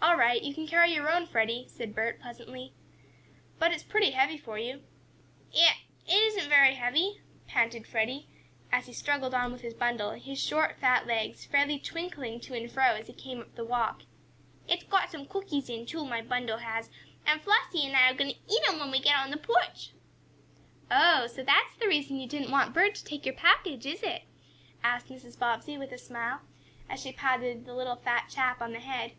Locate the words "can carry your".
0.54-1.10